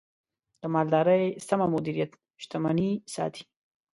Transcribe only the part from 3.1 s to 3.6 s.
ساتي.